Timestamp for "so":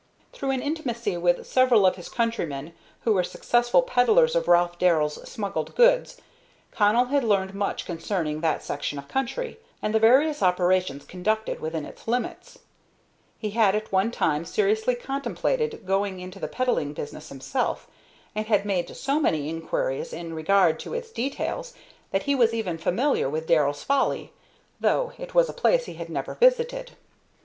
18.95-19.19